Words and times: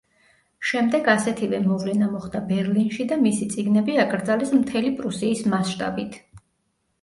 შემდეგ 0.67 1.09
ასეთივე 1.11 1.59
მოვლენა 1.65 2.07
მოხდა 2.13 2.41
ბერლინში 2.47 3.05
და 3.11 3.19
მისი 3.27 3.49
წიგნები 3.53 3.99
აკრძალეს 4.05 4.55
მთელი 4.63 4.91
პრუსიის 5.03 5.45
მასშტაბით. 5.55 6.19